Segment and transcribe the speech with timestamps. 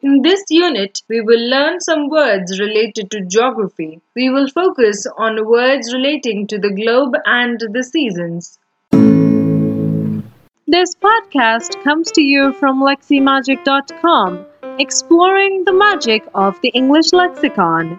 [0.00, 4.00] In this unit, we will learn some words related to geography.
[4.14, 8.60] We will focus on words relating to the globe and the seasons.
[10.68, 14.46] This podcast comes to you from leximagic.com,
[14.78, 17.98] exploring the magic of the English lexicon.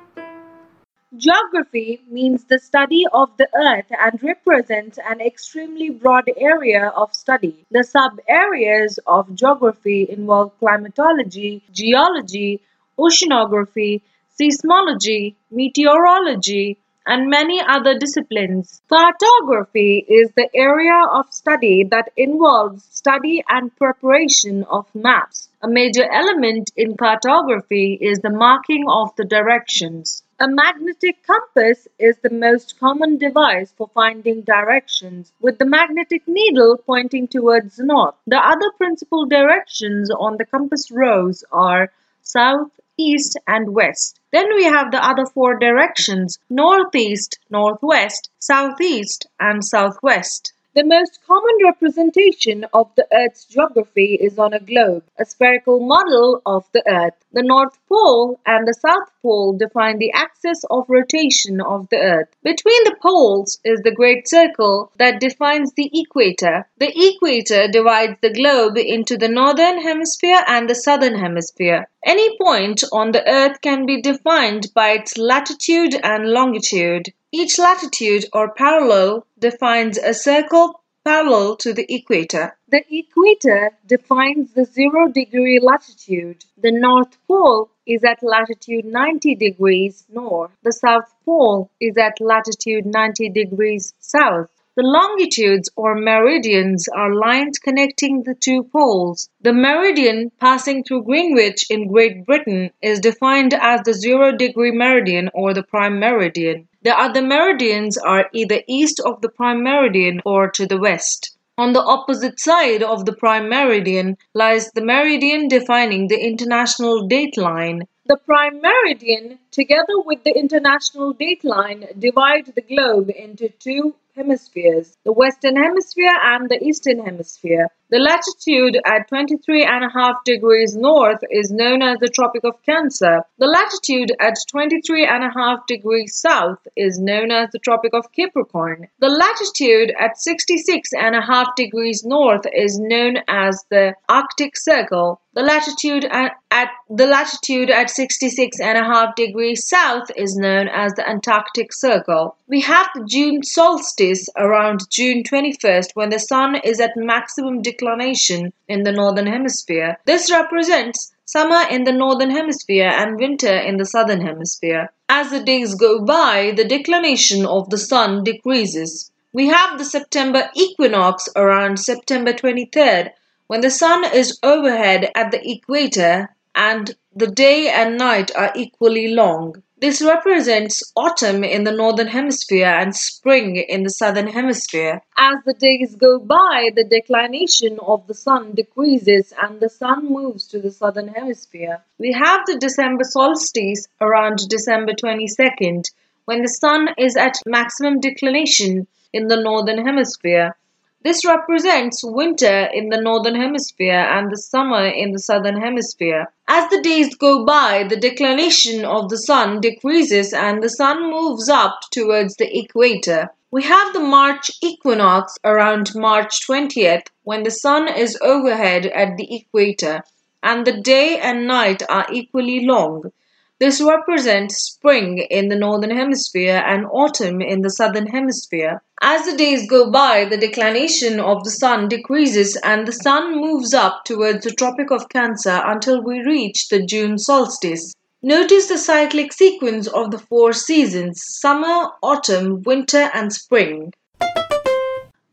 [1.17, 7.65] Geography means the study of the earth and represents an extremely broad area of study.
[7.71, 12.61] The sub areas of geography involve climatology, geology,
[12.99, 14.03] oceanography,
[14.39, 18.79] seismology, meteorology, and many other disciplines.
[18.87, 25.49] Cartography is the area of study that involves study and preparation of maps.
[25.63, 30.21] A major element in cartography is the marking of the directions.
[30.41, 36.77] A magnetic compass is the most common device for finding directions, with the magnetic needle
[36.77, 38.15] pointing towards north.
[38.25, 44.17] The other principal directions on the compass rose are south, east, and west.
[44.31, 50.53] Then we have the other four directions northeast, northwest, southeast, and southwest.
[50.75, 56.43] The most common representation of the Earth's geography is on a globe, a spherical model
[56.45, 57.15] of the Earth.
[57.31, 62.29] The North Pole and the South Pole define the axis of rotation of the Earth.
[62.43, 66.67] Between the poles is the Great Circle that defines the equator.
[66.77, 71.89] The equator divides the globe into the northern hemisphere and the southern hemisphere.
[72.05, 77.11] Any point on the Earth can be defined by its latitude and longitude.
[77.31, 82.57] Each latitude or parallel defines a circle parallel to the equator.
[82.67, 86.45] The equator defines the zero degree latitude.
[86.57, 90.51] The North Pole is at latitude 90 degrees north.
[90.61, 94.51] The South Pole is at latitude 90 degrees south.
[94.75, 99.29] The longitudes or meridians are lines connecting the two poles.
[99.41, 105.31] The meridian passing through Greenwich in Great Britain is defined as the zero degree meridian
[105.33, 106.68] or the prime meridian.
[106.81, 111.35] The other meridians are either east of the prime meridian or to the west.
[111.57, 117.35] On the opposite side of the prime meridian lies the meridian defining the international date
[117.35, 117.83] line.
[118.05, 124.95] The prime meridian, together with the international date line, divide the globe into two hemispheres,
[125.03, 127.67] the western hemisphere and the eastern hemisphere.
[127.91, 132.61] The latitude at 23 and a half degrees north is known as the Tropic of
[132.61, 133.23] Cancer.
[133.39, 138.11] The latitude at 23 and a half degrees south is known as the Tropic of
[138.11, 138.89] Capricorn.
[138.99, 145.19] The latitude at 66 and a half degrees north is known as the Arctic Circle.
[145.33, 150.67] The latitude at, at the latitude at 66 and a half degrees south is known
[150.67, 152.35] as the Antarctic Circle.
[152.47, 158.51] We have the June solstice around June 21st when the sun is at maximum declination
[158.67, 159.97] in the northern hemisphere.
[160.05, 164.91] This represents summer in the northern hemisphere and winter in the southern hemisphere.
[165.07, 169.11] As the days go by, the declination of the sun decreases.
[169.31, 173.11] We have the September equinox around September 23rd
[173.47, 179.13] when the sun is overhead at the equator and the day and night are equally
[179.13, 179.63] long.
[179.81, 185.01] This represents autumn in the northern hemisphere and spring in the southern hemisphere.
[185.17, 190.47] As the days go by, the declination of the sun decreases and the sun moves
[190.47, 191.81] to the southern hemisphere.
[191.97, 195.85] We have the December solstice around December 22nd
[196.25, 200.57] when the sun is at maximum declination in the northern hemisphere.
[201.01, 206.31] This represents winter in the northern hemisphere and the summer in the southern hemisphere.
[206.47, 211.47] As the days go by, the declination of the sun decreases and the sun moves
[211.47, 213.29] up towards the equator.
[213.49, 219.33] We have the March equinox around March 20th when the sun is overhead at the
[219.33, 220.03] equator
[220.43, 223.11] and the day and night are equally long.
[223.59, 228.81] This represents spring in the northern hemisphere and autumn in the southern hemisphere.
[229.01, 233.73] As the days go by, the declination of the sun decreases and the sun moves
[233.73, 237.93] up towards the Tropic of Cancer until we reach the June solstice.
[238.23, 243.91] Notice the cyclic sequence of the four seasons summer, autumn, winter, and spring.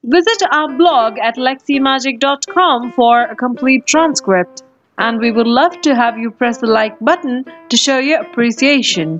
[0.02, 4.62] Visit our blog at leximagic.com for a complete transcript
[4.98, 9.14] and we would love to have you press the like button to show your appreciation.